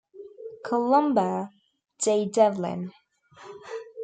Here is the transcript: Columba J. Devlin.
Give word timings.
Columba 0.65 1.51
J. 1.99 2.25
Devlin. 2.25 2.91